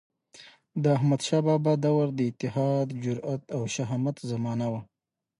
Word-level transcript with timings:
د 0.83 0.85
احمدشاه 0.97 1.41
بابا 1.47 1.73
دور 1.83 2.07
د 2.17 2.19
اتحاد، 2.29 2.87
جرئت 3.03 3.41
او 3.55 3.61
شهامت 3.75 4.17
زمانه 4.31 4.67
وه. 4.71 4.81